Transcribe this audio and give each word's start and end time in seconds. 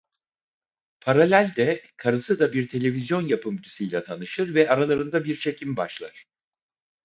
Paralel 1.01 1.51
de 1.55 1.81
karısı 1.97 2.39
da 2.39 2.53
bir 2.53 2.67
televizyon 2.67 3.27
yapımcısıyla 3.27 4.03
tanışır 4.03 4.55
ve 4.55 4.69
aralarında 4.69 5.23
bir 5.23 5.35
çekim 5.39 5.77
başlar. 5.77 6.25